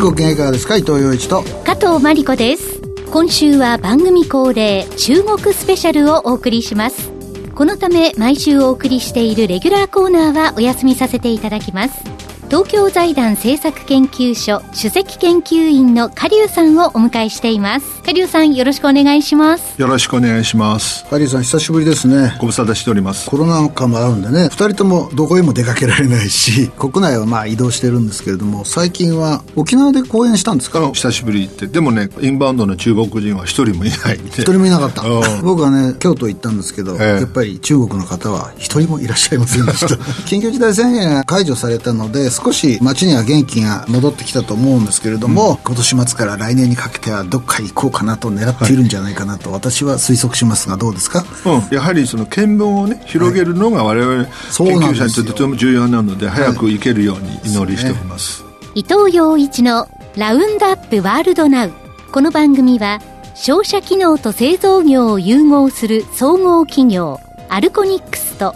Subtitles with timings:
[0.00, 1.42] ご機嫌いかがですか伊藤洋一と。
[1.64, 2.80] 加藤真理子です。
[3.12, 7.10] 今週は番組恒例中国スペシャルをお送りします。
[7.54, 12.19] このため毎週お送りしているレギュラーコーナーはお休みさせていただきます。
[12.50, 18.02] 東京財団政策研究所首席研究員の加龍さんをお迎えしています。
[18.02, 19.80] 加龍さんよろしくお願いします。
[19.80, 21.04] よろしくお願いします。
[21.08, 22.36] 加龍さん久しぶりですね。
[22.40, 23.30] ご無沙汰しております。
[23.30, 30.90] コロナ禍もあるんでね二人ともどこへも出かけられないし 国内はまあ移動してるんですけれども最近は沖縄で講演したんですか？
[30.92, 31.68] 久しぶりって。
[31.68, 35.04] でもねインバウンドの中国人は一人もいない一人もいなかった。
[35.42, 39.86] 僕はね京都行ったんですけど、えー、やっぱり中国の方は一人もいらっしゃいませんでした。
[40.26, 61.72] 緊急事態宣言が解除されたので少し街には元気が戻ってきたと思うんですけれども、うん、今年末から来年にかけてはどっか行こうかなと狙っているんじゃないかなと、私は推測しますがどうですか、うん、やはりその見聞をね広げるのが我々研究者にとってとても重要なので早く行けるように祈りしております、はい、伊藤洋一のラウンドアップワールドナウ。
[62.10, 63.00] この番組は
[63.36, 68.54] 商社機能と製造業を融合する総合企業アルコニックスと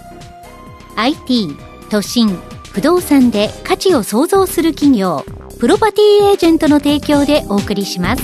[0.97, 1.57] IT
[1.91, 2.37] 都心
[2.75, 5.25] 不動産で価値を創造する企業
[5.61, 8.23] プロパティエージェントの提供でお送りします。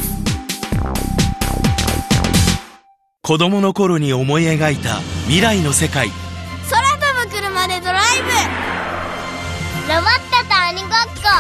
[3.23, 6.09] 子供の頃に思い描いた未来の世界。
[6.69, 8.29] 空飛ぶ車でドライブ。
[9.89, 11.31] ロボットと鬼ごっこ。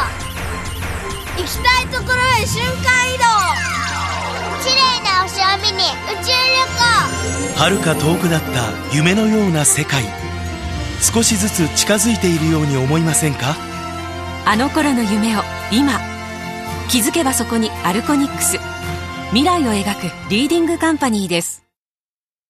[1.36, 3.24] 行きたいところへ瞬間移動。
[4.62, 6.54] 綺麗な星を見に宇宙旅
[7.56, 7.58] 行。
[7.58, 10.04] 遥か遠くなった夢のような世界
[11.02, 13.56] 少しずつ近づいているように思いませんか？
[14.46, 15.40] あの頃の夢を
[15.72, 15.98] 今
[16.88, 18.58] 気づけばそこにアルコニックス。
[19.30, 21.62] 未来を描くリーディングカンパニーです。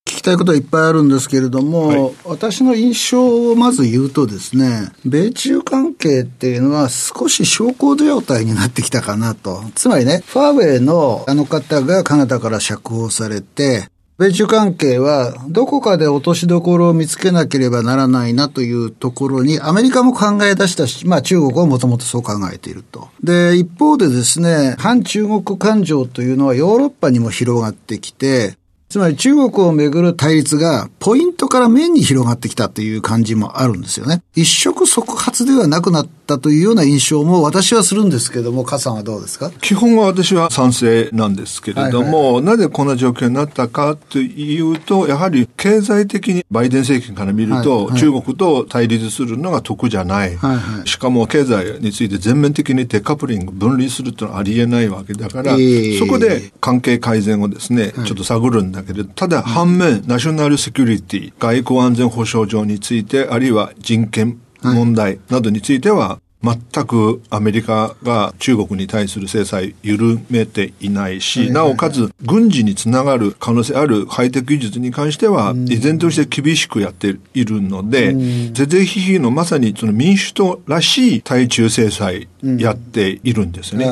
[0.06, 9.62] 聞きたいことはいっぱいあるんですけれども、はい、私の印象をまず言うとですね、米中関係っていうのは少し小康状態になってきたかなと。
[9.74, 13.88] つまりね、ファーウェイのあの方がカナダから釈放されて、
[14.20, 23.08] 米中関係はどこかで落としどころを見つけなければならないなというところにアメリカも考え出したし、まあ中国はもともとそう考えていると。
[23.24, 28.58] で、一方でですね、反中国感情というのはヨーロッパにも広がってきて、
[28.90, 34.20] つまり中国をめぐる対立がポイントから面に広がってきたという感じもあるんですよね。
[34.34, 39.50] 一触即発ではなくなったというような印象も私はするんですけども、加さんはどうですか？
[39.60, 50.36] 基本は私は賛成なんですけれども、はいはい、なぜこんな状況になったかというと、やはり経済的にバイデン政権から見ると、はいはい、中国と対立するのが得じゃない。
[50.36, 78.14] はいはい、しかも経済について全面的にデカップリング、分離するというのはありえないわけだから、えー、そこで関係改善をですね、ちょっと探るんだだけど、ただ反面、ナショナルセキュリティ、外交安全保障上について、あるいは人権問題などについては、全くアメリカが中国に対する制裁緩めていないし、なおかつ軍事につながる可能性あるハイテク技術に関しては、依然として厳しくやっているので、
[78.52, 83.86] 是々非々のまさにその民主党らしい対中制裁やっているんですね。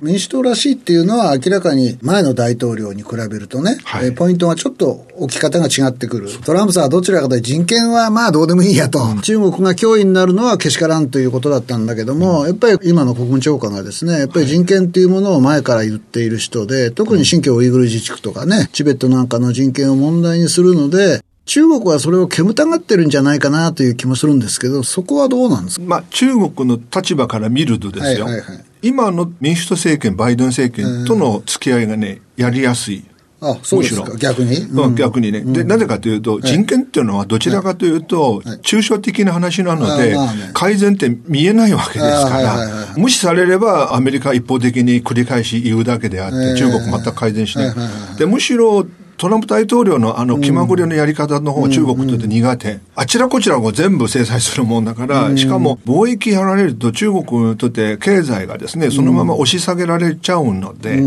[0.00, 6.30] 民主党らしいっていうのは明らかに前の大統領に比べるとね、はい、ポイントがちょっと置き方が違ってくる。
[6.44, 33.04] トランプさんはどちらかというと人権はまあどうでもいいやと、うん、中国が脅威になるのはけしからんということだったんだけども、うん、やっぱり今の国務長官がですね、やっぱり人権っていうものを前から言っている人で、特に新疆ウイグル自治区とかね、チベットなんかの人権を問題にするので、中国はそれを煙たがってるんじゃないかなという気もするんですけど、そこはどうなんですか、まあ、中国の立場から見るとですよ、はいはいはい、今の民主党政権、バイデン政権との付き合いがね、やりやすい。
[33.40, 34.16] あ、そうですか。
[34.16, 35.42] 逆に、うん、逆にね。
[35.42, 40.16] で、なぜかというと、人権っていうのはどちらかというと、抽象的な話なので、
[40.54, 47.74] 改善って見えないわけですから、無視されればアメリカ一方的に繰り返し言うだけであって、中国全く改善しない。
[48.18, 61.00] で、むしろ、トランプ大統領のあの気まぐれのやり方の方、うん、中国にとって苦手、あちらこちらを全部制裁するもんだから、しかも貿易やられると中国にとって経済がですね、そのまま押し下げられちゃうので、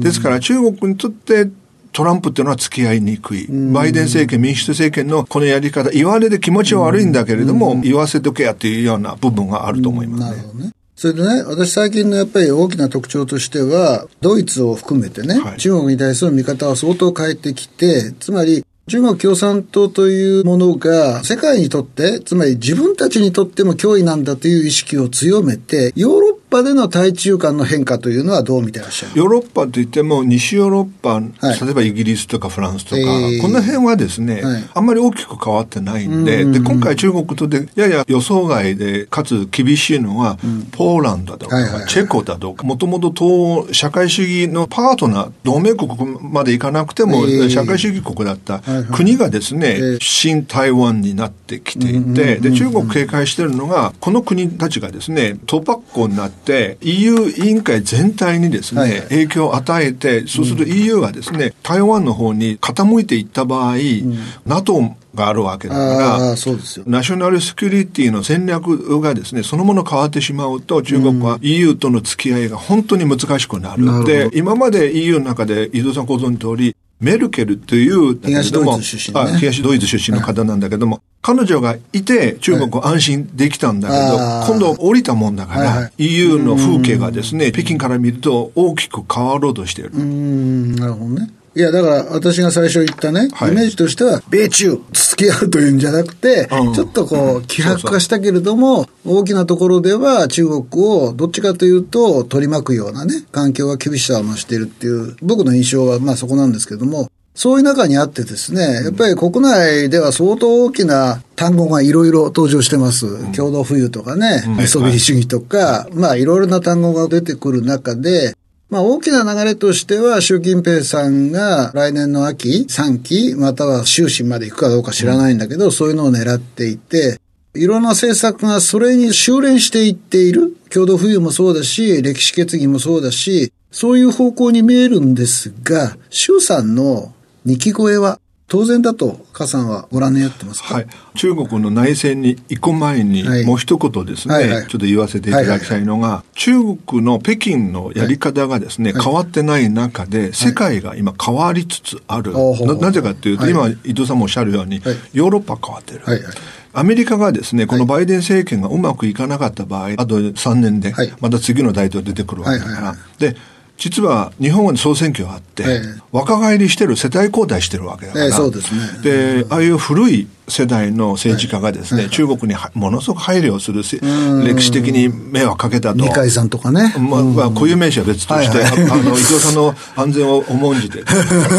[0.00, 1.48] ですから中国にとって
[1.96, 3.46] トランプっていうのは付き合いにくい。
[3.72, 10.30] バイデン政権、民主党政権のこのやり方、言われで気持ちは悪いんだけれども、言わせとけやっていうような部分があると思いますね。
[10.30, 10.72] なるほどね。
[10.94, 48.60] それでね、私最近のやっぱり大きな特徴としては、ドイツを含めてね、はい、中国に対する見方を相当変えてきて、つまり、中国共産党というものが世界にとって、つまり自分たちにとっても脅威なんだという意識を強めて、ヨーロッパでの対中間の変化というのはどう見てらっしゃるヨーロッパといっても、西ヨーロッパ、はい、例えばイギリスとかフランスとか、えー、この辺はですね、はい、あんまり大きく変わってないんで、で、今回中国とでやや予想外で、かつ厳しいのは、うん、ポーランドだとか、はいはいはい、チェコだとか、もともと東社会主義のパートナー、同盟国までいかなくても、えー、社会主義国だった
[48.92, 56.35] 国がですね、えー、新台湾になってきていて、で、中国警戒してるのが、この国たちがですね、突破口になって、
[56.80, 73.84] EU 委員会全体にですね、はい、影響を与えて、そうすると EU がですね、台湾の方に傾いていった場合、うん、NATO があるわけだからそうですよ、ナショナルセキュリティの戦略がですね、そのもの変わってしまうと、中国は EU との付き合いが本当に難しくなる。
[73.84, 84.16] うん、で、今まで EU の中で、伊藤さんご存知通り、メルケルという、東ドイツ出身、ね、東ドイツ出身の方なんだけども、彼女がいて中国を安心できたんだけど、
[84.46, 89.90] 今度降りたもんだから、EU の風景がですね、北京から見ると大きく変わろうとしている。
[89.94, 91.30] うん、なるほどね。
[91.56, 113.06] いや、だから私が最初言ったね、はい、イメージとしては、米中付き合うというんじゃなくて、うん、ちょっとこう、希薄化したけれども、大きなところでは中国をどっちかというと取り巻くようなね、環境が厳しさを増しているっていう、僕の印象はまあそこなんですけども、そういう中にあってですね、やっぱり国内では相当大きな単語がいろいろ登場してます。
[113.06, 118.34] うん、共同富裕とかね、メソビリ主義とか、まあいろいろな単語が出てくる中で、
[118.68, 127.20] まあ大きな流れとしては、習近平さんが来年の秋、3期、または終身まで行くかどうか知らないんだけど、そういうのを狙っていて、
[127.54, 130.56] いろんな政策がそれに修練していっている。
[130.68, 137.14] 共同富裕もそうだし、歴史決議もそうだし、そういう方向に見えるんですが、習さんの
[137.46, 138.18] 2期超えは
[138.48, 144.52] 当然だと、加さんはご覧になってますか、はい、中国の内戦に行く前に、もう一言ですね、はいはい。
[144.58, 152.34] はい、ちょっと言わせていただきたいのが、はいはい、中国の北京のやり方がですね、はい、変わってない中で、世界が今変わりつつある。
[152.34, 154.80] ななぜかというと、今、伊藤さんもおっしゃるように、
[155.12, 156.02] ヨーロッパ変わってる。
[156.04, 156.34] はいはい。
[156.72, 163.34] アメリカがですね、このバイデン政権がうまくいかなかった場合、あと3年で、また次の大統領出てくるわけだから、で、
[163.76, 169.02] 実は日本は総選挙があって、えー、若返りしてる世代交代してるわけだから、えー、そうですね。
[169.02, 176.00] で、ああいう古い世代の政治家がですね、はい、中国にものすごく配慮をする、歴史的に迷惑かけたと。
[176.04, 176.94] 二階さんとかね。
[176.98, 181.02] まあ、まあ、固有名詞は別として、はいはい、あの、伊藤さんの安全を重んじて、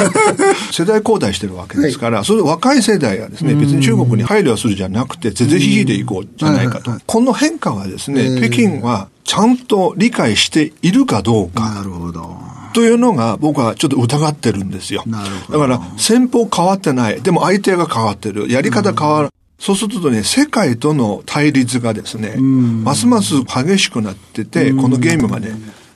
[0.71, 6.91] 世代交代してるわけですから、はい、それ若い世代がですね、別に中国に配慮するじゃなくて、ぜぜひひでいこうじゃないかと。
[7.05, 11.69] この変化はですね、北京はちゃんと理解しているかどうか。
[11.71, 12.56] なるほど。
[12.73, 15.03] というのが僕はちょっと疑ってるんですよ。
[15.49, 17.21] だから戦法変わってない。
[17.21, 18.51] でも相手が変わってる。
[18.51, 19.29] やり方変わる。
[19.59, 25.51] そうするとね、世界との対立がですね、ますます激しくなってて、このゲームがね、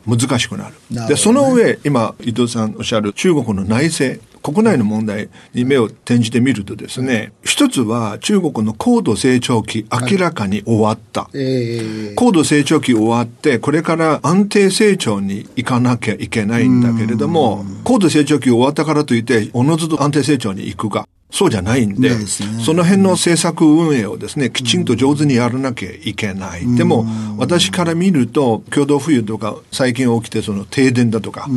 [0.07, 0.75] 難しくなる。
[0.89, 4.21] なるね、で、その上、今、伊藤さんおっしゃる中国の内政。
[4.41, 11.21] 国内の問題に目を転じてみるとですね、一つは中国の高度成長期明らかに終わった。
[11.21, 21.07] はいえー、高度成長期終わって、これから安定成長に行かなきゃいけないんだけれども、高度成長期終わったからといって、おのずと安定成長に行くか。
[21.31, 26.75] そうじゃないんで、でね、その辺の政策運営をですね、きちんと上手にやらなきゃいけない。
[26.75, 27.05] でも、
[27.37, 31.47] 私から見ると、共同富裕とか、最近起きてその停電だとか、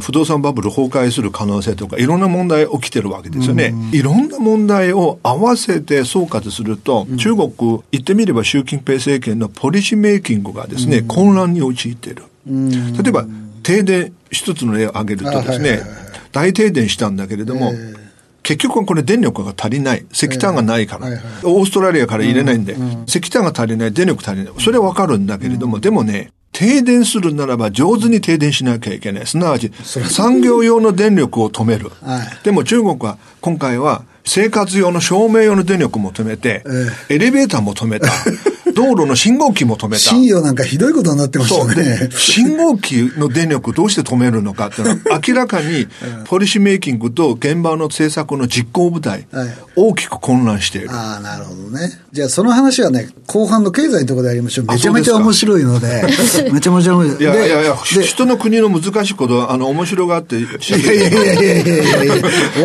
[0.00, 3.74] 不動産バブル崩壊する可能性とか、いろんな問題起きてるわけですよね。
[3.92, 7.50] いろんな問題を合わせて総括すると、中国、
[7.90, 12.22] 言ってみれば習近平政権のポリシーメイキングがですね、混乱に陥っている。
[12.46, 13.26] 例えば、
[13.64, 15.80] 停電、一つの例を挙げるとですね、
[16.30, 18.03] 大停電したんだけれども、えー
[18.44, 20.06] 結局はこれ電力が足りない。
[20.12, 21.06] 石炭がないから。
[21.06, 24.54] はいはい、オーストラリアから入れないんで、うんうん、石炭が足りない、電力足りない。
[24.60, 29.26] それはわかるんだけれども、うん、でもね、停電するならば上手に停電しなきゃいけない。
[29.26, 31.90] すなわち、産業用の電力を止める。
[32.02, 36.62] はい、でも中国は今回は生活用の照明用の電力も止めて、
[37.08, 38.08] エレベーターも止めた。
[38.74, 39.98] 道路の信号機も止めた。
[39.98, 42.10] 信用なんかひどいことになってましたね。
[42.12, 45.86] 信号機の電力どうして止めるのかっていうのは、 明らかに
[46.26, 50.90] ポリシーメイキングと現場の政策の実行部隊、はい、大きく混乱している。
[50.90, 51.98] ああ、なるほどね。
[52.12, 54.66] じゃあその話はね、後半の経済のところでやりましょう。
[54.66, 56.04] めちゃめちゃ面白いので、
[56.52, 57.08] めちゃめちゃ面白い。
[57.20, 60.36] いやいやいや、人の国の難しいことは、あの、面白がって。
[60.36, 62.14] いやいやいやいやいやいや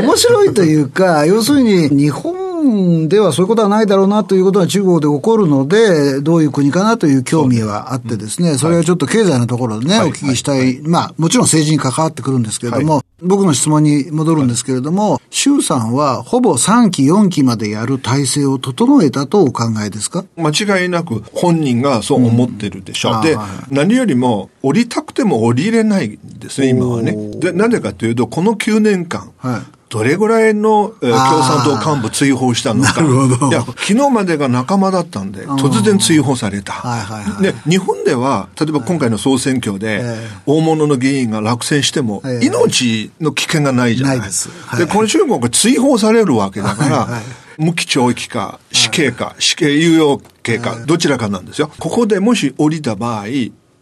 [0.01, 20.25] 面白いというか、要するに日本本ではそういうことはないだろうなということが中国で起こるので、どういう国かなという興味はあってですね、それはちょっと経済のところでね、お聞きしたい、まあ、もちろん政治に関わってくるんですけれども、僕の質問に戻るんですけれども、衆さんはほぼ3期、4期までやる体制を整えたとお考えですか？
[20.38, 20.51] 間
[20.82, 23.16] 違いなく本人がそう思ってるでしょう。
[23.16, 23.38] うん、で、
[23.72, 27.16] 何よりも降りたくても降りれないんですね、今はね。
[27.39, 33.01] で、なぜかというと、この9年間、はいどれぐらいの、えー、共産党幹部追放したのか。
[33.01, 36.74] いや、昨日までが仲間だったんで、突然追放された。
[36.74, 40.03] はいはいはい、で、日本では、例えば今回の総選挙で、
[40.46, 44.19] 大物の議員が落選しても、命の危険がないじゃない。
[44.19, 44.50] ないです。
[44.67, 47.22] はい、で、この中国が追放されるわけだから、はいはい
[47.60, 51.69] 無期懲役か、死刑か、死刑猶予刑か、どちらかなんですよ。
[51.77, 53.25] ここでもし降りた場合、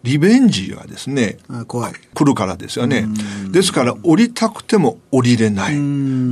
[0.07, 1.37] リベンジがですね、
[1.67, 1.93] 怖い。
[2.13, 3.05] 来るからですよね。
[3.51, 5.75] ですから、降りたくても降りれない。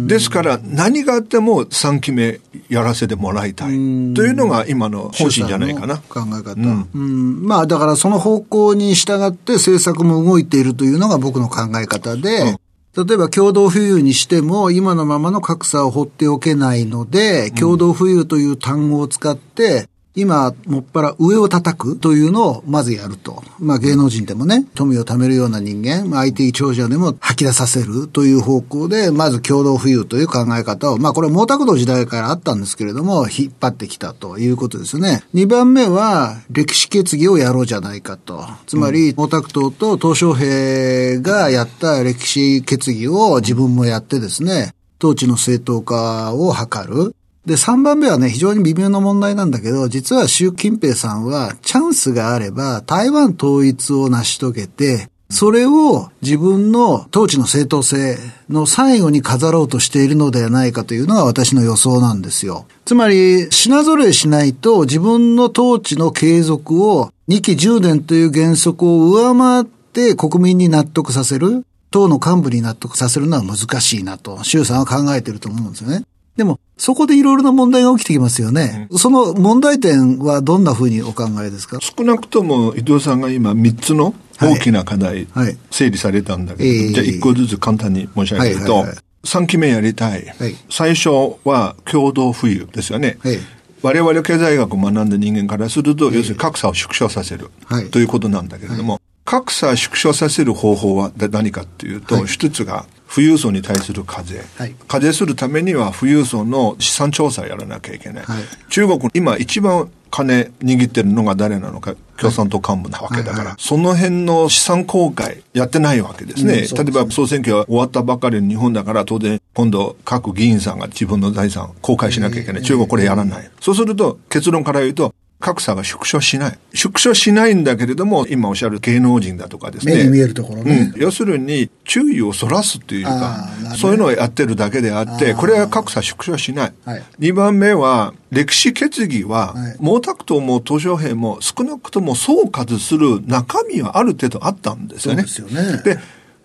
[0.07, 2.39] ですから、何があっても3期目
[2.69, 3.67] やらせてもらいたい。
[3.67, 5.97] というのが今の方針じゃないかな。
[5.97, 6.53] 考え方。
[6.53, 12.57] うん、うん、まあ、だからその方向に従って政策も動いているというのが僕の考え方で、
[12.95, 23.43] うん、例えば共同富裕にしても、今のままの格差を放っておけないので、共同富裕という単語を使って、今、もっぱら上を叩くというのをまずやると。
[23.59, 35.23] まあ芸能人でもね、富を貯めるような人間、まあ、IT 長者でも吐き出させるという方向で、まず共同富裕という考え方を、まあこれ毛沢東時代からあったんですけれども、引っ張ってきたということですね。
[35.33, 38.45] 二番目は、歴史決議をやろうじゃないかと。
[38.67, 47.15] つまり、毛沢東と鄧小平がやった歴史決議を自分もやってですね、統治の正当化を図る。
[47.45, 58.17] で、3番目はね、非常に微妙な問題なんだけど、実は習近平さんは、チャンスがあれば、台湾統一を成し遂げて、それを自分の統治の正当性
[58.49, 62.65] の最後に飾ろうとしているのではないかというのが私の予想なんですよ。
[62.85, 76.03] つまり、品揃えしないと自分の統治の継続を2期10年という原則を上回って国民に納得させる、党の幹部に納得させるのは難しいなと、周さんは考えていると思うんですよね。
[76.35, 78.87] でも、そこでいろいろな問題が起きてきますよね。
[78.91, 81.79] うん、その問題点はどんなふうにお考えですか？
[81.79, 85.27] 少なくとも伊藤さんが今3つの大きな課題、
[85.71, 90.25] 整理されたんだけど、はいはい、じゃあ1個ずつ簡単に申し上げると、はいはいはい、3期目やりたい。
[90.25, 91.09] はい、最初
[91.45, 93.17] は共同富裕ですよね。
[93.21, 93.37] はい。
[93.81, 97.51] 我々経済学を学んだ人間からすると、要するに格差を縮小させる、
[97.91, 113.45] ということなんだけれども、格差縮小させる方法は何かっていうと、一つが富裕層に対する課税、はい、課税するためには富裕層の資産調査をやらなきゃいけない、はい、中国今一番金握ってるのが誰なのか共産党幹部なわけだから、はいはい。
[113.47, 116.59] はい、その辺の資産公開やってないわけですね。
[116.59, 116.75] うん、す。
[116.75, 122.61] 例えば総選挙が終わったばかりの日本だから当然今度各議員さんが自分の財産公開しなきゃいけない。
[122.61, 123.51] 中国これやらない。
[123.59, 126.59] そうすると結論から言うと格差が縮小しない。
[126.73, 129.95] 縮小しないんだけれども、今おっしゃる芸能人だとかですね。
[129.95, 130.93] 目に見えるところね。
[130.95, 136.73] うん、要するに、注意をそらすっていうか、そういうのをやってるだけであって、これは格差縮小しない。
[136.85, 145.23] はい、2番目は、歴史決議は、はい、毛沢東も鄧小平も少なくとも総括する中身はある程度あったんですよね。
[145.27, 145.83] そうですよね。
[145.83, 145.99] で、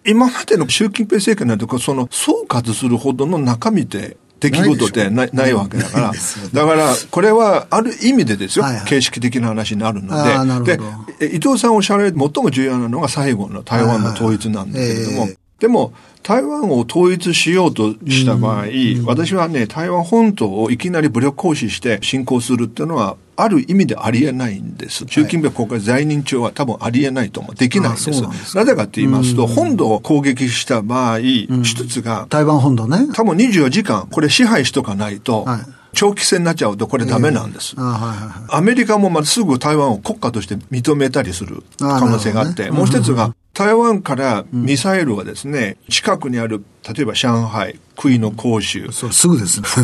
[0.04, 6.12] 今までの習近平政権なんて、その総括するほどの中身って出来事ってないないわけだから、
[6.52, 10.78] だから、これはある意味でですよ、形式的な話になるので、
[11.18, 15.28] で、伊藤さんおっしゃられる最も重要なのが最後の台湾の統一なんだけれども、
[15.58, 15.92] でも、
[16.22, 18.64] 台湾を統一しようとした場合、
[19.06, 25.04] 私はね、台湾本島をいきなり武力行使して侵攻するっていうのは、ある意味でありえないんです。
[25.08, 27.54] 習近平国家在任中は多分ありえないと思う。
[27.54, 28.56] できないんです。
[28.56, 33.08] なぜかと言いますと、本土を攻撃した場合、一つが、台湾本土ね。
[33.14, 35.46] 多分24時間、これ支配しとかないと、
[35.92, 37.74] 長期戦になっちゃうとこれダメなんです。
[37.76, 48.90] アメリカもまあすぐ台湾を国家として認めたりする可能性があって、もう一つが、台湾からミサイルはですね、近くにある、例えば上海、杭の広州。
[48.90, 49.68] そう、すぐですね。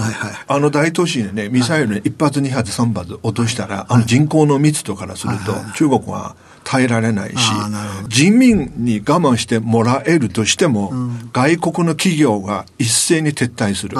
[0.00, 0.32] はいはい。
[0.46, 7.36] あの大都市にね、ミサイル一発二発三発落としたら、あの人口の密度からすると、中国は耐えられないし、
[8.06, 13.96] 人民に我慢してもらえるとしても、うん、外国の企業が一斉に撤退する。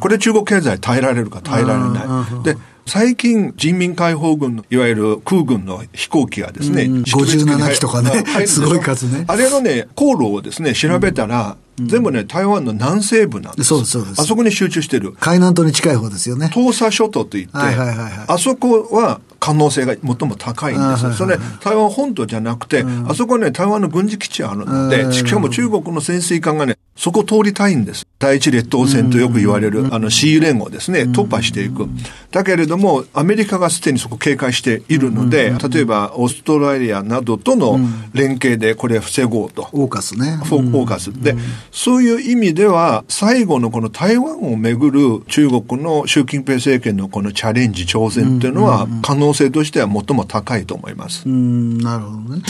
[0.00, 2.42] これ中国経済耐えられるか耐えられない。
[2.42, 9.24] で、最近人民解放軍のいわゆる空軍の飛行機がですね、うん、57機とかね、 すごい数ね。
[9.28, 13.68] あれのね、航路をですね、調べたら、うん、全部ね、台湾の南西部なんです。
[13.68, 14.20] そうそうです。
[14.20, 15.14] あそこに集中してる。
[15.20, 16.50] 海南島に近い方ですよね。
[16.52, 21.14] 東沙諸島といって、はいはいはいはい、あそこは可能性が最も高いんです。
[21.14, 28.06] それ、台湾本島じゃなくて、あそこはね、台湾の軍事基地あるので、しかも中国の潜水艦がね、そこ通りたいんです。
[28.18, 31.88] 第一列島線とよく言われる、あの C 連合ですね、突破していく。
[32.30, 37.80] だけれども、アメリカがすでにそこ警戒しているので、例えばオーストラリアなどとの
[38.12, 39.68] 連携でこれ防ごうと。
[39.72, 40.38] オーカスね。
[40.42, 41.10] オーカス。
[41.20, 41.34] で、
[41.70, 51.22] そういう意味では、最後のこの台湾をめぐる中国の習近平政権のこのチャレンジ、挑戦っていうのは、可能性としては最も高いと思います。
[51.26, 52.42] うん、なるほどね。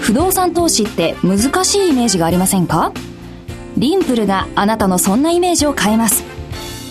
[0.00, 2.92] 不動産投資って難しいイメージがありませんか？
[3.76, 6.37] リンプルがあなたのそんなイメージを変えます。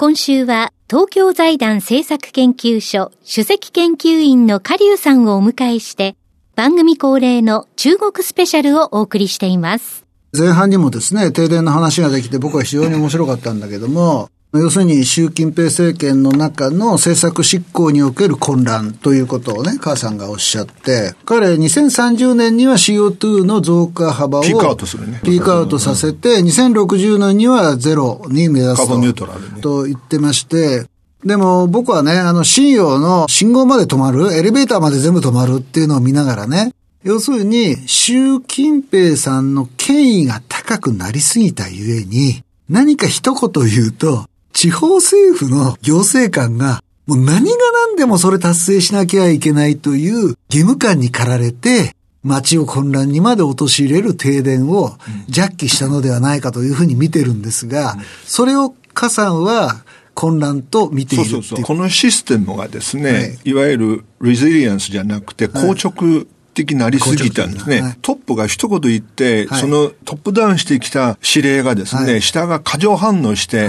[0.00, 6.16] 今週は東京財団政策研究所主席研究員のカリュウさんをお迎えして、
[6.56, 10.06] 番組恒例の中国スペシャルをお送りしています。
[10.32, 25.20] 前半にもですね、停電の話ができて僕は非常に面白かったんだけども、要するに習近平政権の中の政策執行における混乱ということをね、母さんがおっしゃって、彼2030年には CO2 の増加幅をピークアウトするね。
[25.22, 28.98] ピークアウトさせて、2060年にはゼロに目指すと。
[28.98, 30.84] ニュートラル、ね、と言ってまして、
[31.24, 36.72] でも僕はね、あの、信用の信号まで止まる、エレベーターまで全部止まるっていうのを見ながらね、
[37.04, 54.96] 要するに、習近平さんの権威が高くなりすぎたゆえに、何か一言言うと、地方政府の行政官が、もう何が何でもそれ達成しなきゃいけないという義務感に駆られて、街を混乱にまで陥れる停電を
[55.28, 61.64] 弱気したのではないかというふうに見てるんですが、それを加算は混乱と見ているそうそうそう。
[61.64, 67.80] このシステムがですね、はい、いわゆるレジリエンスじゃなくて硬直的なりすぎたんですね。
[67.80, 73.68] はい、トップが一言言って、はい、そのトップダウンしてきた指令がですね、下が過剰反応して、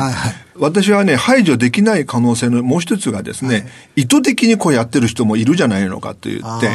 [0.62, 3.60] 私はね、排除できない可能性のもう一つがですね、は
[3.96, 6.70] い、意図的にこうやってる人もいるじゃないのかと言って、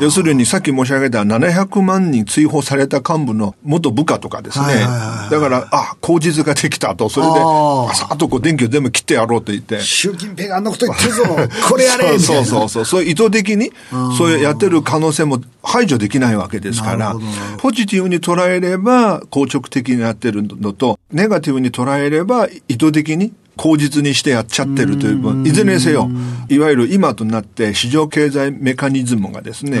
[0.00, 4.66] 要するにさっき申し上げた700万人追放された幹部の元部下とかですね、
[5.28, 7.32] だから、あ、口実ができたと、それで、
[7.96, 9.80] さっとこう電気を全部切ってやろうと言って。
[9.80, 11.24] 習近平があんなこと言ってるぞ、
[11.68, 12.16] これやれ。
[12.22, 13.04] そうそうそう、そう。
[13.04, 13.72] 意図的に、
[14.16, 17.16] そういうやってる可能性も排除できないわけですから、
[17.58, 23.31] ポジティブに捉えれば硬直的になってるのと、ネガティブに捉えれば意図的に
[23.62, 26.10] 口実にしてやっちゃってるという、いずれにせよ、
[26.48, 29.80] いわゆる今となって市場経済メカニズムがですね、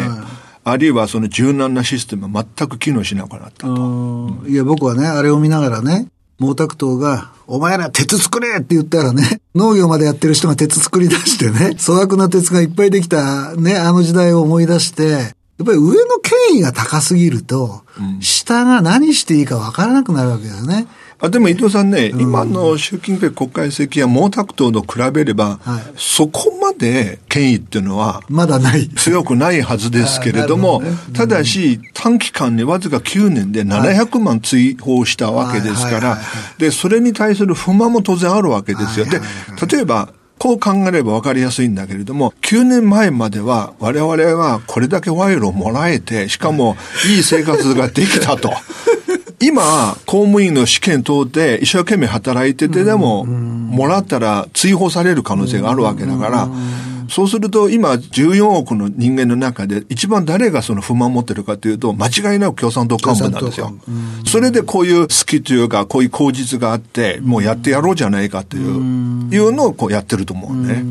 [0.62, 4.36] あるいはその柔軟なシステムは全く機能しなくなったと。
[4.46, 6.06] いや、僕はね、あれを見ながらね、
[6.38, 17.82] 毛沢東が、お前ら鉄作れって言ったらね、農業までやってる人が鉄作り出してね、 粗悪な鉄がいっぱいできたね、あの時代を思い出して、やっぱり上の権威が高すぎると、
[18.20, 20.86] 下が何していいかわからなくなるわけですね。
[21.24, 28.88] あでも伊藤さんね、うん、今の習近平国家主席や毛沢東と比べれば、はい、そこまで権威っていうのは、まだない。
[28.88, 30.88] 強くないはずですけれども、 ね。
[30.88, 36.18] うん、ただし、短期間にわずか9年で700万追放したわけですから、
[36.58, 39.06] で、それに対する不満も当然あるわけですよ。
[39.06, 39.20] で、
[39.70, 40.08] 例えば、
[40.38, 46.76] こう考えれば分かりやすいんだけれども、9年前までは我々はこれだけ賄賂をもらえて、しかも
[47.14, 48.52] いい生活ができたと。
[49.42, 56.48] 今、公務員の試験通って一生懸命働いててでも、もらったら追放される可能性があるわけだから、
[57.12, 63.74] そうすると今14億の人間の中で一番誰がその不満を持ってるかというと間違いなく共産党幹部なんですよ。
[64.26, 68.64] それでこういう好きというかこういう口実があってもうやってやろうじゃないかという、
[69.30, 70.84] いうのをこうやってると思うね。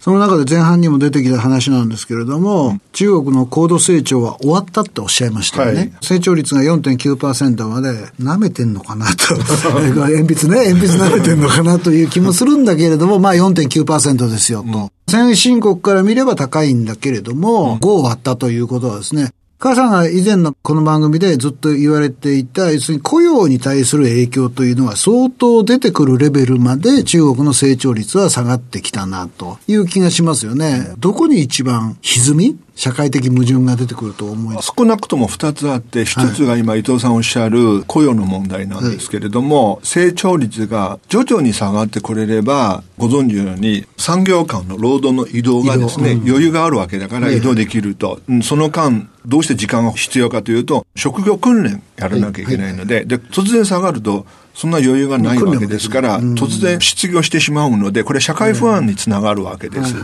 [0.00, 5.78] その中で前半にも出てきた話なんですけれども、うん、中国の高度成長は終わったっておっしゃいましたよね。
[5.78, 9.36] はい、成長率が4.9%まで舐めてんのかなと。
[9.92, 14.78] 鉛筆ね、鉛筆舐めてんのかなという気もするんだけれども、まあ4.9%ですよと。
[14.78, 19.32] うん、先進国から見れば高いんだけれども、うん、5を割ったということはですね、
[19.62, 30.94] 母さんが以前のこの番組でずっと言われていた、要するに雇用に対する影響というのは相当出てくるレベルまで中国の成長率は下がってきたなという気がしますよね。
[30.98, 32.58] どこに一番歪み？
[32.80, 34.72] 社会的矛盾が出てくると思います。
[34.74, 48.18] 少なくとも2つあって、1つが今伊藤さんおっしゃる雇用の問題なんですけれども、はい、成長率が徐々に下がってくれれば、ご存知のように産業間の労働の移動がですね、うん、余裕があるわけだから移動できると。
[48.26, 53.04] うん、その間、どうして時間が必要かというと、職業訓練やらなきゃいけないので、はい。
[53.04, 59.94] はい、で、突然下がると、そんな余裕がないわけですから、突然失業してしまうので、これ社会不安につながるわけです。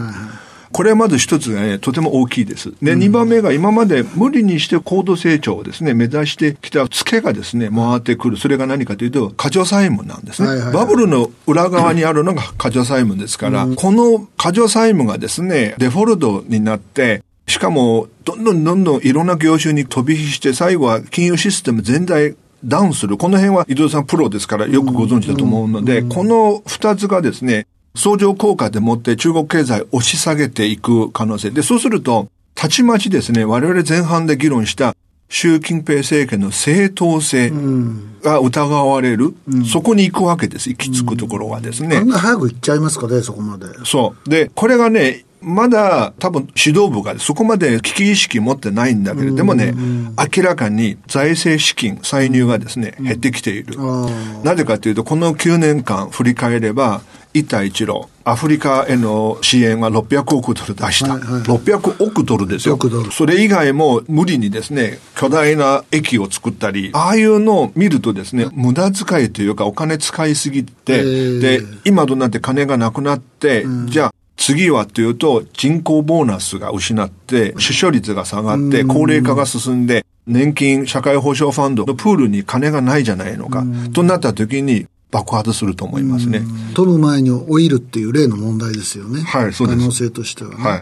[0.76, 2.74] これはまず一つがね、とても大きいです。
[2.82, 8.36] で、二番目が今まで無理にして高度成長をですね、目指してきたツケがですね、回ってくる。
[8.36, 10.72] それが何かというと、過剰債務なんですね。
[10.74, 23.16] バブルの裏側にあるのが過剰債務ですから、この過剰債務がですね、デフォルトになって、しかも、どんどんどんどんいろんな業種に飛び火して、最後は金融システム全体ダウンする。
[23.16, 31.50] この辺は伊藤さんプロですからよくご存知だと思うので、この二つがですね、相乗効果でもって中国経済を押し下げていく可能性。
[31.50, 34.94] で、そうすると、たちまちですね、我々前半で議論した
[35.28, 37.52] 習近平政権の正当性
[38.22, 40.68] が疑われる、うん、そこに行くわけです。
[40.70, 41.98] 行き着くところはですね。
[41.98, 43.66] こんな早く行っちゃいますかね、そこまで。
[43.84, 44.30] そう。
[44.30, 49.74] で、これがね、まだ多分指導部がそこまで危機意識持ってないんだけれどもね、
[50.36, 53.76] 明らかに財政資金歳入がですね、減ってきている。
[54.42, 57.02] なぜかというと、この9年間振り返れば、
[57.38, 61.12] 一帯一路、アフリカへの支援は600億ドル出した。
[61.12, 62.78] はいはい、600億ドルですよ。
[63.12, 71.02] それ以外も無理にですね、巨大な駅を作ったり、ああいうのを見るとですね、無駄遣いというかお金使いすぎて、
[71.40, 86.42] で、今となって金がなくなって、じゃあ、次はというと、人口ボーナスが失って、出生率が下がって、高齢化が進んで、年金、社会保障ファンドのプールに金がないじゃないのか、となった時に、爆発すると思いますね。
[86.74, 89.22] 取る前に老いるっていう例の問題ですよね。
[89.22, 89.78] はい、そうです。
[89.78, 90.80] 可能性としては、ね、はい。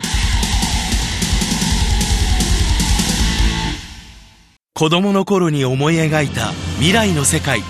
[4.74, 7.60] 子供の頃に思い描いた未来の世界。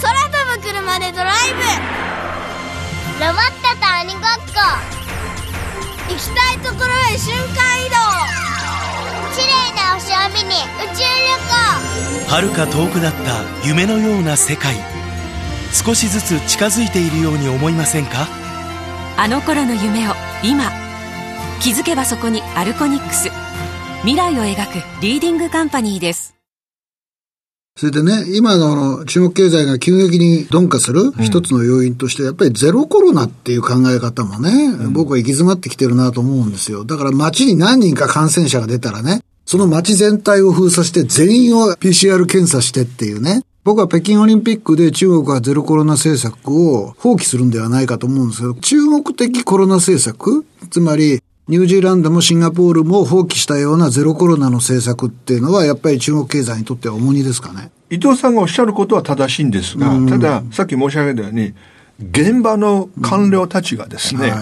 [0.00, 2.04] 空飛ぶ車でドライブ
[3.20, 4.60] ロボットと鬼ごっこ
[6.08, 7.96] 行きたいところへ瞬間移動
[9.34, 14.74] 綺麗な星を見に宇宙旅行遥か遠くなった夢のような世界
[15.74, 18.28] 少しずつ近づいているように思いませんか？
[19.16, 20.12] あの頃の夢を
[20.44, 20.70] 今。
[21.60, 23.28] 気づけばそこにアルコニックス。
[24.02, 26.36] 未来を描くリーディングカンパニーです。
[27.76, 36.84] それでね、今の中国経済が急激に鈍化する一つの要因として、やっぱりゼロコロナっていう考え方もね、うん、僕は行き詰まってきてるなと思うんですよ。
[36.84, 57.70] だから街に何人か感染者が出たらね、その街全体を封鎖して全員を PCR 検査してっていうね、僕は北京オリンピックで中国はゼロコロナ政策を放棄するんではないかと思うんですけど、中国的コロナ政策、 つまりニュージーランドもシンガポールも放棄したようなゼロコロナの政策っていうのは、やっぱり中国経済にとっては重荷ですかね。
[57.88, 61.54] 伊藤さんがおっしゃることは正しいんですが、ただ、さっき申し上げたように、
[62.00, 64.34] 現場の官僚たちがですね、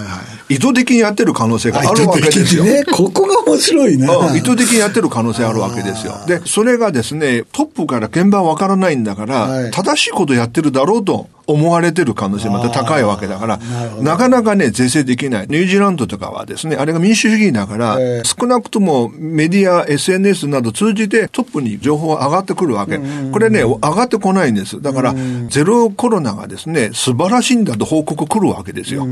[0.53, 2.65] 意図的にやってる可能性があるわけですよ。
[2.65, 4.07] ね、ここが面白いね。
[4.37, 6.15] 意図的にやってる可能性あるわけですよ。
[6.27, 13.59] で、それがですね、トップから現場はわからないんだから、はい、正しいことやってるだろうと思われてる可能性また高いわけだから、
[14.01, 15.47] なかなかね、是正できない。
[15.49, 23.01] ニュージーランドとかはですね、あれが民主主義だから、えー、少なくともメディア、SNS など通じてトップに情報が上がってくるわけ。
[23.33, 24.81] これね、上がってこないんです。
[24.81, 25.15] だから、
[25.49, 29.07] ゼロコロナがですね、素晴らしいんだと報告来るわけですよ。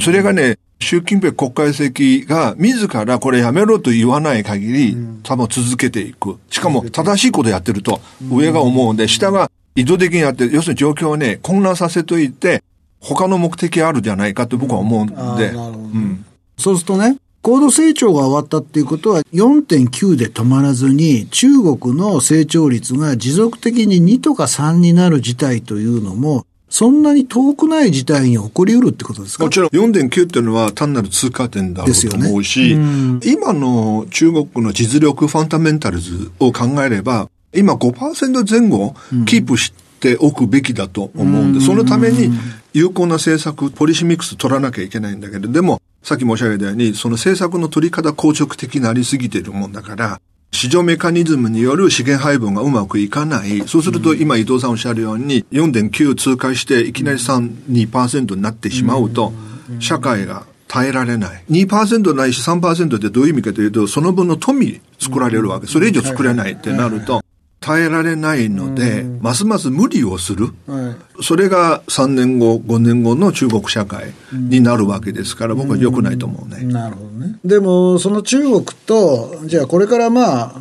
[0.00, 6.38] それがね、習近平国家主席が自らこれやめろと言わない限り、多分続けていく。
[6.50, 12.62] しかも正しいことやってると、上が思うんで、下が意図的にやって、要するに状況をね、混乱させといて、
[13.00, 15.48] 他の目的あるじゃないかと僕は思うんで。
[15.48, 16.24] うん、
[16.56, 29.44] そうするとね、高度成長が終わったっていうことは4.9で止まらずに中国の成長率が持続的に2とか3になる事態というのもそんなに遠くない事態に起こりうるってことですか？
[29.44, 29.68] もちろん。
[29.68, 42.30] 4.9っていうのは単なる通過点だろうと思うし、ね、今の中国の実力ファンダメンタルズを考えれば今5%前後キープしておくべきだと思うんで、そのために
[42.72, 50.20] 有効な政策、ポリシーミックス取らなきゃいけないんだけど、でも、さっき申し上げたように、その政策の取り方硬直的になりすぎているもんだから、
[50.54, 53.66] 市場メカニズムによる資源配分がうまくいかない。
[53.66, 59.32] そうすると、今伊藤さんおっしゃるように、4.9通過していきなり3、2%になってしまうと、
[59.80, 61.44] 社会が耐えられない。
[61.50, 65.66] 2%ないし3%ってどういう意味かというと、その分の富作られるわけ。
[65.66, 67.23] それ以上作れないってなると、
[67.64, 70.52] 耐えられないので、ますます無理をする。
[70.66, 76.64] はいそれが3年後、5年後の中国社会になるわけですから、僕は良くないと思うね。
[76.64, 77.38] なるほどね。
[77.44, 80.54] でも、その中国と、じゃあこれからまあ、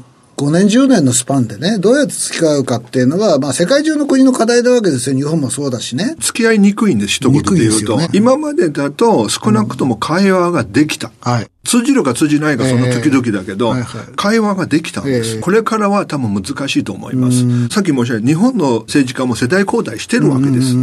[0.43, 5.15] 5年、10年のスパンでね、どうやって付き合うかっていうのは、まあ世界中の国の課題なわけですよ。
[5.15, 6.15] 日本もそうだしね。
[6.19, 7.97] 付き合いにくいんです、一言で言うと。
[7.97, 11.11] ね今までだと少なくとも会話ができた。
[11.21, 11.47] はい。
[11.63, 17.69] 通じるか通じないかその時々だけど、ええはいはい会話ができたんです、ええこれからは多分難しいと思います。
[17.69, 20.75] さっき申し上げた日本の政治家も世代交代してるわけです。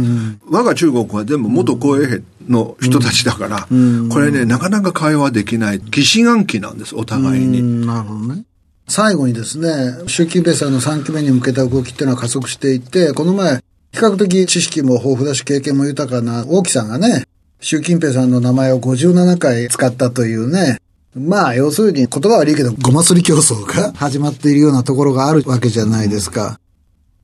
[0.49, 3.67] 我が中国は全部元公衛兵の人たちだから、
[4.09, 7.59] これね、なかなか会話できない疑心暗鬼なんです、お互いに。
[7.59, 8.43] うんなるほどね。
[8.87, 17.25] 最後にですね、習近平さんの3期目に向けた動きっていうのは加速していて、この前、比較的知識も豊富だし経験も豊かな大木さんがね、
[17.59, 20.79] 習近平さんの名前を57回使ったというね、
[21.13, 26.59] まあ、要するに言葉は悪いけど、ごますり競争が始まっているようなところがあるわけじゃないですか。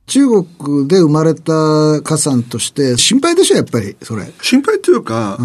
[0.08, 1.52] 中国で生まれた
[2.02, 4.26] 家さんとして心配でしょ、やっぱり、それ。
[4.42, 5.38] 心配というか、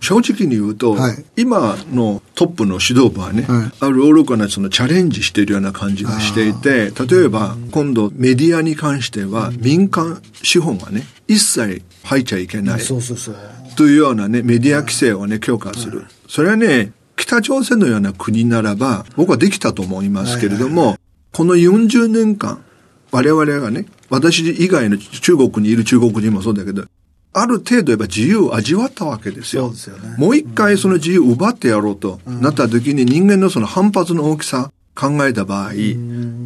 [0.00, 1.24] 正直に言うと、はい。
[1.36, 3.72] 今のトップの指導部はね、はい。
[3.80, 13.36] ある愚かなそのチャレンジしているような感じがしていて、例えば今度メディアに関しては民間資本がね、一切入っちゃいけないそうそうそう。
[13.76, 16.04] というようなね、メディア規制をね、強化する。
[16.28, 20.98] それはね、北朝鮮のような国ならば、僕はできたと思いますけれども、
[21.32, 22.62] この40年間、
[23.10, 26.84] 我々がね、私以外の中国にいる中国人もそうだけど、
[27.32, 29.64] ある程度やっぱ自由を味わったわけですよ。
[29.64, 35.96] そうですよねもう一回その自由を奪ってやろうとなった時に人間のその反発の大きさ考えた場合、い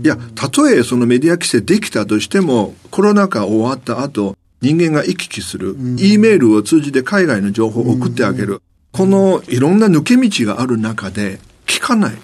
[0.02, 8.62] や、たとえそのメディア規制できたとしても、コロナ禍終わった後、人間が行き来する、E メールを通じて海外の情報を送ってあげる。
[8.92, 12.14] このいろんな抜け道がある中で、聞かない。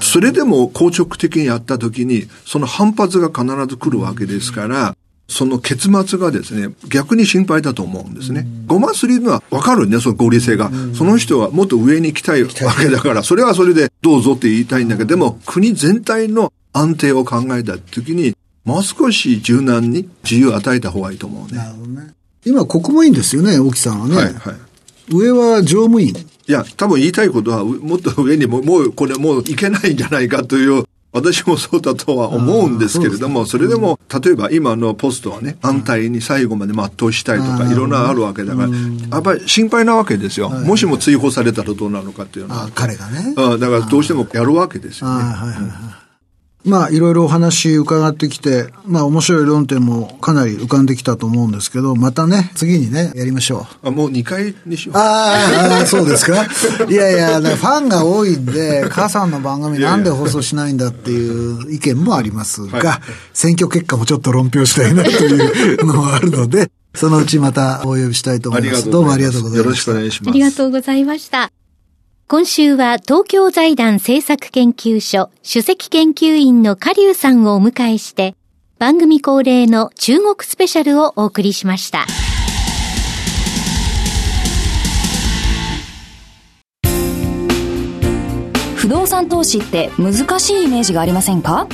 [0.00, 4.96] それでも硬直的にやった時に、その反発が必ず来るわけですから、
[5.30, 8.46] その結末がですね、逆に心配だと思うんですね。
[8.66, 10.72] ごますりのはわかるね、その合理性が。
[10.92, 21.58] その人はもっと上に行きたいわけだから、それはそれでどうぞって言いたいんだけど、でも国全体の安定を考えた時に、もう少し柔軟に自由を与えた方がいいと思うね。
[21.58, 22.12] なるほどね。
[22.44, 24.16] 今、国務院ですよね、大木さんはね。
[24.16, 24.34] はい、はい。
[25.12, 26.14] 上は常務員。
[26.50, 30.82] いや、多分言いたいことは、うもっと上にも、もう、これもういけないんじゃないかという、
[31.12, 40.48] 私もそうだとは思うんですけれども、それでも、例えば今のポストはね、安泰に最後まで全うしたいとか、いろんなあるわけだから、やっぱり心配なわけですよ。
[40.50, 42.68] もしも追放されたらどうなるのかっていうのはあ。
[42.74, 43.32] 彼がね。
[43.36, 45.24] うんだからどうしてもやるわけですよね。
[46.62, 53.88] まあ、いろいろお話伺ってきて、まあ、面白い論点もかなり浮かんできたと思うんですけど、またね、次にね、やりましょう。
[53.88, 54.98] あもう2回にしよう。
[54.98, 56.44] ああ、そうですか？
[56.88, 63.00] いやいや、ファンが多いんで、母さんの番組なんで放送しないんだっていう意見もありますが、はい
[63.32, 68.90] 選挙結果もちょっと論評したいなというのはあるので、そのうちまたお呼びしたいと思います。
[68.90, 69.92] どうもありがとうございよろしました。
[69.92, 70.30] くお願いします。
[70.30, 71.59] ありがとうございました。
[72.32, 78.36] 今週は東京財団政策研究所首席研究員のカリュウさんをお迎えして、
[78.78, 82.06] 番組恒例の中国スペシャルをお送りしました。
[88.76, 91.66] 不動産投資って難しいイメージがありませんか？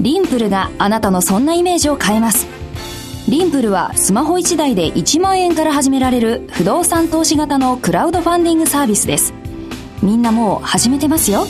[0.00, 2.48] リンプルがあなたのそんなイメージを変えます。
[3.28, 9.32] リンプルはスマホ1台で1万円から始められる不動産投資型のクラウドファンディングサービスです。
[10.02, 11.46] みんなもう始めてますよ。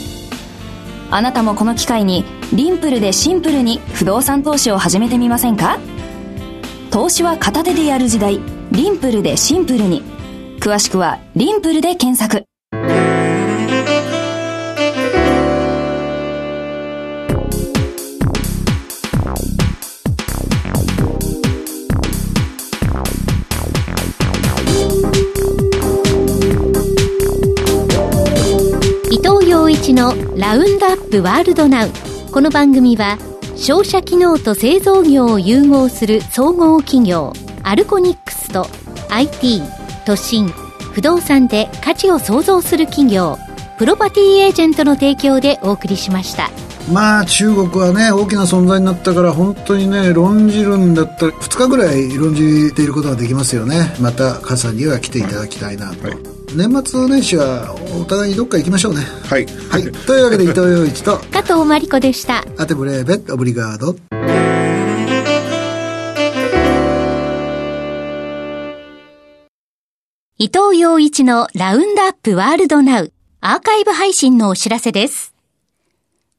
[1.10, 5.78] あなたもこの機会にリンプルでシンプルに不動産投資を始めてみませんか？
[6.90, 8.40] 投資は片手でやる時代
[8.72, 10.02] リンプルでシンプルに。
[10.60, 12.47] 詳しくはリンプルで検索。
[29.88, 31.90] 藤洋一のラウンドアップワールドナウ。
[32.30, 33.16] この番組は
[33.56, 38.66] 商社機能と製造業を融合する総合企業アルコニックスと
[39.08, 39.62] IT
[40.04, 40.48] 都心
[40.92, 43.38] 不動産で価値を創造する企業
[43.78, 46.50] プロパティエージェントの提供でお送りしました。
[46.92, 53.94] まあ中国はね大きな存在になったから本当にね論じるんだったら2日ぐらい論じていることができますよね。
[54.00, 59.46] また母さんには来ていただきたいなと、年末年始はお互いにどっか行きましょうねはい。
[59.46, 63.96] はいというわけで伊藤洋一と 加藤真理子でしたアテブレーベオブリガード
[70.38, 75.34] 伊藤洋一のラウンドアップワールドナウアーカイブ配信のお知らせです。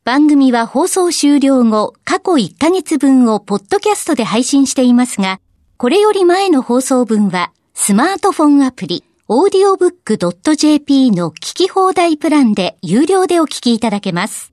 [0.03, 5.39] 番組は放送終了後、過去1ヶ月分をポッドキャストで配信していますが、
[5.77, 14.51] これより前の放送分は、スマートフォンアプリ、audiobook.jp の聞き放題プランで有料でお聞きいただけます。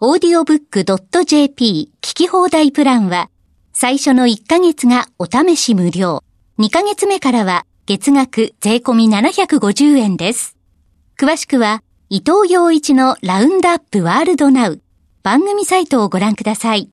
[0.00, 3.28] audiobook.jp 聞き放題プランは、
[3.72, 6.22] 最初の1ヶ月がお試し無料。
[6.60, 10.56] 2ヶ月目からは月額税込み750円です。
[11.18, 14.80] 詳しくは、伊藤洋一のラウンドアップワールドナウ
[15.24, 16.86] 番組サイトをご覧ください。